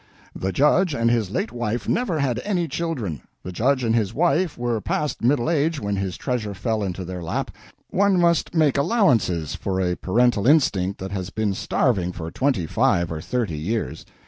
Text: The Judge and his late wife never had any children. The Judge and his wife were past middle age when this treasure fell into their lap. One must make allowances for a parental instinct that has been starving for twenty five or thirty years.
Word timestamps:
The 0.35 0.51
Judge 0.51 0.95
and 0.95 1.11
his 1.11 1.29
late 1.29 1.51
wife 1.51 1.87
never 1.87 2.17
had 2.17 2.41
any 2.43 2.67
children. 2.67 3.21
The 3.43 3.51
Judge 3.51 3.83
and 3.83 3.93
his 3.95 4.15
wife 4.15 4.57
were 4.57 4.81
past 4.81 5.21
middle 5.21 5.47
age 5.47 5.79
when 5.79 5.93
this 5.93 6.17
treasure 6.17 6.55
fell 6.55 6.81
into 6.81 7.05
their 7.05 7.21
lap. 7.21 7.51
One 7.91 8.19
must 8.19 8.55
make 8.55 8.79
allowances 8.79 9.53
for 9.53 9.79
a 9.79 9.93
parental 9.95 10.47
instinct 10.47 10.99
that 11.01 11.11
has 11.11 11.29
been 11.29 11.53
starving 11.53 12.13
for 12.13 12.31
twenty 12.31 12.65
five 12.65 13.11
or 13.11 13.21
thirty 13.21 13.59
years. 13.59 14.03